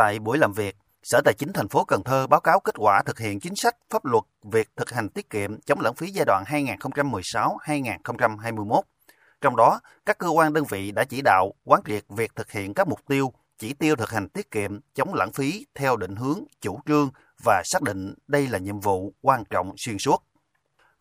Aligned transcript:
Tại 0.00 0.18
buổi 0.18 0.38
làm 0.38 0.52
việc, 0.52 0.76
Sở 1.02 1.20
Tài 1.24 1.34
chính 1.34 1.52
thành 1.52 1.68
phố 1.68 1.84
Cần 1.84 2.02
Thơ 2.02 2.26
báo 2.26 2.40
cáo 2.40 2.60
kết 2.60 2.74
quả 2.78 3.02
thực 3.06 3.18
hiện 3.18 3.40
chính 3.40 3.56
sách 3.56 3.76
pháp 3.90 4.04
luật 4.04 4.24
việc 4.42 4.68
thực 4.76 4.90
hành 4.90 5.08
tiết 5.08 5.30
kiệm 5.30 5.60
chống 5.60 5.80
lãng 5.80 5.94
phí 5.94 6.10
giai 6.10 6.24
đoạn 6.24 6.44
2016-2021. 6.46 8.82
Trong 9.40 9.56
đó, 9.56 9.80
các 10.06 10.18
cơ 10.18 10.28
quan 10.28 10.52
đơn 10.52 10.64
vị 10.64 10.92
đã 10.92 11.04
chỉ 11.04 11.20
đạo 11.24 11.54
quán 11.64 11.80
triệt 11.86 12.04
việc 12.08 12.36
thực 12.36 12.50
hiện 12.50 12.74
các 12.74 12.88
mục 12.88 13.00
tiêu, 13.08 13.32
chỉ 13.58 13.72
tiêu 13.72 13.96
thực 13.96 14.10
hành 14.10 14.28
tiết 14.28 14.50
kiệm 14.50 14.80
chống 14.94 15.14
lãng 15.14 15.32
phí 15.32 15.66
theo 15.74 15.96
định 15.96 16.16
hướng, 16.16 16.38
chủ 16.60 16.80
trương 16.86 17.10
và 17.44 17.62
xác 17.64 17.82
định 17.82 18.14
đây 18.26 18.48
là 18.48 18.58
nhiệm 18.58 18.80
vụ 18.80 19.14
quan 19.22 19.44
trọng 19.44 19.74
xuyên 19.76 19.98
suốt. 19.98 20.24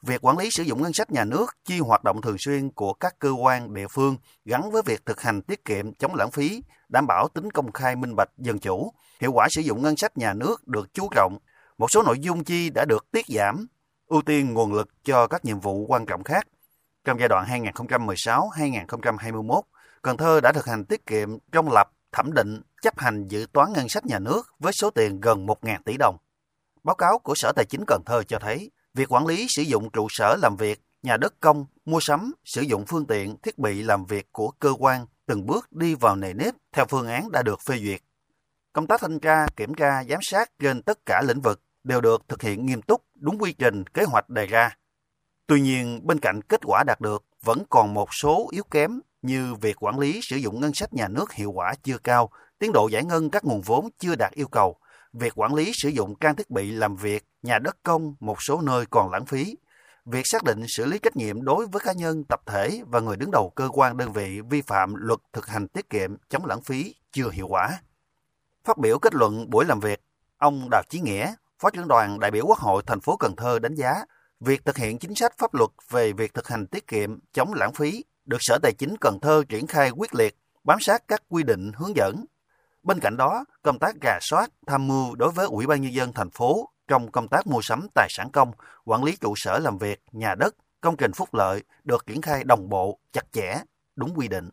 Việc 0.02 0.26
quản 0.26 0.38
lý 0.38 0.50
sử 0.52 0.64
dụng 0.64 0.82
ngân 0.82 0.94
sách 0.94 1.12
nhà 1.12 1.24
nước, 1.24 1.58
chi 1.66 1.80
hoạt 1.80 2.04
động 2.04 2.22
thường 2.22 2.38
xuyên 2.40 2.70
của 2.70 2.94
các 2.94 3.20
cơ 3.20 3.30
quan 3.30 3.74
địa 3.74 3.88
phương 3.88 4.18
gắn 4.46 4.72
với 4.72 4.82
việc 4.86 5.06
thực 5.06 5.22
hành 5.22 5.42
tiết 5.42 5.66
kiệm 5.66 5.94
chống 5.94 6.16
lãng 6.16 6.32
phí, 6.32 6.64
đảm 6.90 7.08
bảo 7.08 7.28
tính 7.28 7.52
công 7.52 7.72
khai 7.72 7.96
minh 7.96 8.16
bạch 8.16 8.30
dân 8.38 8.60
chủ, 8.60 8.94
hiệu 9.20 9.32
quả 9.32 9.48
sử 9.50 9.62
dụng 9.62 9.82
ngân 9.82 9.98
sách 9.98 10.18
nhà 10.18 10.34
nước 10.34 10.68
được 10.68 10.94
chú 10.94 11.10
trọng. 11.16 11.38
Một 11.78 11.92
số 11.92 12.04
nội 12.04 12.20
dung 12.20 12.44
chi 12.44 12.70
đã 12.70 12.86
được 12.86 13.12
tiết 13.12 13.26
giảm, 13.28 13.68
ưu 14.08 14.22
tiên 14.22 14.54
nguồn 14.54 14.74
lực 14.74 14.90
cho 15.04 15.28
các 15.28 15.46
nhiệm 15.46 15.60
vụ 15.60 15.86
quan 15.88 16.06
trọng 16.06 16.24
khác. 16.24 16.48
Trong 17.04 17.20
giai 17.20 17.30
đoạn 17.30 17.64
2016-2021, 17.64 19.62
Cần 20.02 20.18
Thơ 20.18 20.42
đã 20.42 20.52
thực 20.52 20.66
hành 20.66 20.86
tiết 20.86 21.06
kiệm 21.06 21.38
trong 21.52 21.72
lập, 21.72 21.92
thẩm 22.12 22.34
định, 22.34 22.62
chấp 22.82 23.00
hành 23.00 23.28
dự 23.28 23.46
toán 23.54 23.74
ngân 23.74 23.90
sách 23.90 24.06
nhà 24.06 24.20
nước 24.20 24.48
với 24.60 24.74
số 24.74 24.90
tiền 24.90 25.22
gần 25.22 25.46
1.000 25.46 25.80
tỷ 25.86 25.98
đồng. 26.00 26.18
Báo 26.84 26.96
cáo 26.96 27.20
của 27.20 27.34
Sở 27.36 27.52
Tài 27.56 27.66
chính 27.66 27.84
Cần 27.88 28.02
Thơ 28.06 28.24
cho 28.24 28.40
thấy, 28.40 28.72
việc 28.94 29.12
quản 29.12 29.26
lý 29.26 29.46
sử 29.50 29.62
dụng 29.62 29.90
trụ 29.90 30.08
sở 30.10 30.36
làm 30.42 30.56
việc, 30.56 30.82
nhà 31.04 31.18
đất 31.18 31.34
công, 31.40 31.66
mua 31.86 32.00
sắm, 32.00 32.34
sử 32.46 32.62
dụng 32.62 32.86
phương 32.86 33.06
tiện, 33.06 33.38
thiết 33.38 33.58
bị 33.58 33.84
làm 33.84 34.06
việc 34.06 34.32
của 34.32 34.52
cơ 34.52 34.74
quan 34.80 35.06
từng 35.26 35.46
bước 35.46 35.72
đi 35.72 35.96
vào 35.96 36.16
nề 36.16 36.34
nếp 36.34 36.54
theo 36.74 36.86
phương 36.90 37.08
án 37.08 37.32
đã 37.32 37.44
được 37.44 37.62
phê 37.62 37.78
duyệt. 37.78 38.02
Công 38.74 38.88
tác 38.88 39.02
thanh 39.02 39.20
tra, 39.20 39.46
kiểm 39.56 39.74
tra, 39.74 40.04
giám 40.04 40.20
sát 40.22 40.52
trên 40.60 40.82
tất 40.82 41.06
cả 41.06 41.22
lĩnh 41.28 41.42
vực 41.42 41.62
đều 41.84 42.02
được 42.02 42.22
thực 42.28 42.42
hiện 42.42 42.66
nghiêm 42.66 42.82
túc, 42.82 43.04
đúng 43.16 43.38
quy 43.40 43.54
trình, 43.54 43.84
kế 43.88 44.04
hoạch 44.04 44.30
đề 44.30 44.46
ra. 44.46 44.78
Tuy 45.48 45.62
nhiên, 45.62 46.02
bên 46.04 46.20
cạnh 46.20 46.42
kết 46.42 46.60
quả 46.66 46.84
đạt 46.88 47.02
được, 47.02 47.26
vẫn 47.44 47.64
còn 47.70 47.94
một 47.94 48.14
số 48.14 48.48
yếu 48.52 48.64
kém 48.64 49.00
như 49.22 49.56
việc 49.56 49.84
quản 49.84 50.00
lý 50.00 50.20
sử 50.24 50.36
dụng 50.36 50.62
ngân 50.62 50.74
sách 50.74 50.94
nhà 50.94 51.08
nước 51.08 51.34
hiệu 51.34 51.52
quả 51.52 51.74
chưa 51.84 51.98
cao, 51.98 52.30
tiến 52.60 52.72
độ 52.72 52.88
giải 52.88 53.04
ngân 53.04 53.30
các 53.30 53.46
nguồn 53.46 53.62
vốn 53.62 53.90
chưa 54.00 54.16
đạt 54.16 54.32
yêu 54.32 54.48
cầu, 54.48 54.78
việc 55.14 55.40
quản 55.40 55.54
lý 55.54 55.72
sử 55.74 55.90
dụng 55.90 56.16
trang 56.20 56.36
thiết 56.36 56.50
bị 56.50 56.72
làm 56.72 56.96
việc, 56.96 57.26
nhà 57.42 57.60
đất 57.60 57.78
công 57.84 58.16
một 58.20 58.42
số 58.42 58.62
nơi 58.62 58.86
còn 58.86 59.12
lãng 59.12 59.26
phí, 59.26 59.58
việc 60.06 60.22
xác 60.26 60.44
định 60.44 60.66
xử 60.68 60.86
lý 60.86 61.00
trách 61.00 61.16
nhiệm 61.16 61.42
đối 61.42 61.66
với 61.68 61.82
cá 61.86 61.94
nhân, 61.94 62.24
tập 62.24 62.42
thể 62.46 62.82
và 62.88 63.00
người 63.00 63.18
đứng 63.18 63.32
đầu 63.32 63.50
cơ 63.56 63.70
quan 63.74 63.98
đơn 63.98 64.14
vị 64.14 64.42
vi 64.50 64.62
phạm 64.62 64.96
luật 64.96 65.20
thực 65.34 65.48
hành 65.48 65.68
tiết 65.68 65.90
kiệm 65.90 66.16
chống 66.30 66.46
lãng 66.46 66.62
phí 66.62 66.96
chưa 67.12 67.30
hiệu 67.30 67.48
quả. 67.48 67.82
Phát 68.64 68.78
biểu 68.78 69.00
kết 69.00 69.16
luận 69.16 69.50
buổi 69.50 69.66
làm 69.66 69.80
việc, 69.80 70.02
ông 70.38 70.68
Đào 70.72 70.84
Chí 70.90 71.00
Nghĩa, 71.00 71.34
Phó 71.60 71.70
trưởng 71.70 71.88
đoàn 71.88 72.20
đại 72.20 72.32
biểu 72.32 72.46
Quốc 72.46 72.60
hội 72.60 72.84
thành 72.86 73.00
phố 73.00 73.18
Cần 73.18 73.36
Thơ 73.36 73.60
đánh 73.60 73.76
giá 73.76 74.06
việc 74.40 74.66
thực 74.66 74.78
hiện 74.78 75.00
chính 75.00 75.16
sách 75.16 75.38
pháp 75.38 75.54
luật 75.54 75.70
về 75.90 76.14
việc 76.14 76.34
thực 76.34 76.48
hành 76.48 76.68
tiết 76.68 76.88
kiệm 76.88 77.20
chống 77.34 77.54
lãng 77.54 77.74
phí 77.74 78.04
được 78.26 78.38
Sở 78.40 78.58
Tài 78.64 78.74
chính 78.78 78.96
Cần 79.02 79.20
Thơ 79.22 79.44
triển 79.50 79.68
khai 79.68 79.90
quyết 79.90 80.16
liệt, 80.16 80.36
bám 80.64 80.80
sát 80.82 81.04
các 81.08 81.24
quy 81.30 81.44
định 81.44 81.72
hướng 81.76 81.96
dẫn. 81.96 82.26
Bên 82.84 83.00
cạnh 83.00 83.18
đó, 83.18 83.46
công 83.62 83.80
tác 83.80 83.96
gà 84.02 84.18
soát, 84.22 84.50
tham 84.68 84.88
mưu 84.88 85.16
đối 85.16 85.32
với 85.32 85.46
Ủy 85.46 85.68
ban 85.68 85.82
nhân 85.82 85.94
dân 85.94 86.14
thành 86.14 86.30
phố 86.30 86.70
trong 86.88 87.12
công 87.12 87.28
tác 87.28 87.48
mua 87.48 87.62
sắm 87.62 87.88
tài 87.96 88.08
sản 88.10 88.30
công, 88.34 88.52
quản 88.86 89.04
lý 89.04 89.16
trụ 89.22 89.34
sở 89.38 89.60
làm 89.60 89.78
việc, 89.78 90.00
nhà 90.12 90.36
đất, 90.36 90.56
công 90.82 90.98
trình 90.98 91.12
phúc 91.14 91.30
lợi 91.34 91.64
được 91.84 92.06
triển 92.08 92.22
khai 92.22 92.44
đồng 92.44 92.70
bộ, 92.70 93.00
chặt 93.14 93.26
chẽ, 93.32 93.56
đúng 93.96 94.14
quy 94.16 94.28
định. 94.28 94.50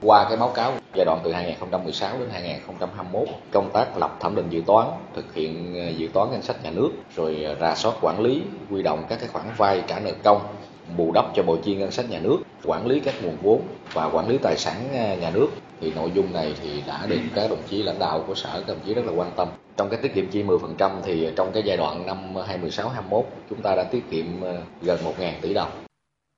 Qua 0.00 0.26
cái 0.28 0.36
báo 0.36 0.52
cáo 0.54 0.72
giai 0.94 1.04
đoạn 1.04 1.20
từ 1.24 1.32
2016 1.32 2.18
đến 2.18 2.28
2021, 2.32 3.28
công 3.52 3.70
tác 3.74 3.96
lập 3.96 4.16
thẩm 4.20 4.34
định 4.34 4.48
dự 4.50 4.62
toán, 4.66 4.88
thực 5.14 5.34
hiện 5.34 5.74
ờ, 5.74 5.88
dự 5.88 6.08
toán 6.12 6.30
ngân 6.30 6.42
sách 6.42 6.62
nhà 6.62 6.70
nước, 6.70 6.90
rồi 7.16 7.42
ờ, 7.42 7.56
rà 7.60 7.74
soát 7.74 7.94
quản 8.00 8.20
lý, 8.20 8.42
quy 8.70 8.82
động 8.82 9.06
các 9.08 9.18
cái 9.20 9.28
khoản 9.28 9.46
vay 9.56 9.84
trả 9.88 10.00
nợ 10.00 10.12
công, 10.24 10.56
bù 10.96 11.12
đắp 11.12 11.24
cho 11.34 11.42
bộ 11.42 11.56
chi 11.64 11.76
ngân 11.76 11.90
sách 11.90 12.10
nhà 12.10 12.18
nước, 12.18 12.38
quản 12.64 12.86
lý 12.86 13.00
các 13.00 13.14
nguồn 13.22 13.36
vốn 13.42 13.62
và 13.92 14.04
quản 14.04 14.28
lý 14.28 14.38
tài 14.38 14.56
sản 14.56 14.88
à, 14.94 15.14
nhà 15.14 15.30
nước 15.30 15.48
thì 15.80 15.92
nội 15.94 16.10
dung 16.14 16.32
này 16.32 16.54
thì 16.62 16.82
đã 16.86 17.06
được 17.06 17.20
các 17.34 17.50
đồng 17.50 17.62
chí 17.68 17.82
lãnh 17.82 17.98
đạo 17.98 18.24
của 18.26 18.34
sở 18.34 18.48
các 18.52 18.66
đồng 18.66 18.80
chí 18.86 18.94
rất 18.94 19.04
là 19.04 19.12
quan 19.12 19.30
tâm. 19.36 19.48
Trong 19.76 19.88
cái 19.90 19.98
tiết 20.02 20.14
kiệm 20.14 20.30
chi 20.30 20.42
10% 20.42 20.90
thì 21.04 21.28
trong 21.36 21.52
cái 21.52 21.62
giai 21.66 21.76
đoạn 21.76 22.06
năm 22.06 22.18
2016 22.36 22.88
21 22.88 23.24
chúng 23.50 23.62
ta 23.62 23.74
đã 23.74 23.84
tiết 23.84 24.10
kiệm 24.10 24.44
à, 24.44 24.52
gần 24.82 24.98
1.000 25.04 25.32
tỷ 25.40 25.54
đồng. 25.54 25.70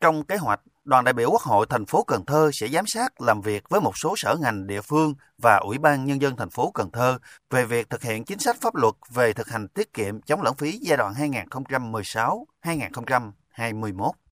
Trong 0.00 0.24
kế 0.24 0.36
hoạch, 0.36 0.60
đoàn 0.84 1.04
đại 1.04 1.12
biểu 1.12 1.30
Quốc 1.30 1.42
hội 1.42 1.66
thành 1.68 1.86
phố 1.86 2.04
Cần 2.04 2.24
Thơ 2.26 2.50
sẽ 2.52 2.68
giám 2.68 2.84
sát 2.86 3.20
làm 3.20 3.40
việc 3.40 3.68
với 3.68 3.80
một 3.80 3.92
số 3.96 4.14
sở 4.16 4.36
ngành 4.40 4.66
địa 4.66 4.80
phương 4.80 5.14
và 5.42 5.56
Ủy 5.56 5.78
ban 5.78 6.04
Nhân 6.04 6.22
dân 6.22 6.36
thành 6.36 6.50
phố 6.50 6.70
Cần 6.74 6.90
Thơ 6.90 7.18
về 7.50 7.64
việc 7.64 7.90
thực 7.90 8.02
hiện 8.02 8.24
chính 8.24 8.38
sách 8.38 8.56
pháp 8.60 8.74
luật 8.74 8.94
về 9.14 9.32
thực 9.32 9.48
hành 9.48 9.68
tiết 9.68 9.92
kiệm 9.92 10.20
chống 10.20 10.42
lãng 10.42 10.54
phí 10.54 10.78
giai 10.82 10.96
đoạn 10.96 11.14
2016-2021. 12.64 14.10